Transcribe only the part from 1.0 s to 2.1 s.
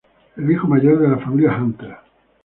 la familia Hunter.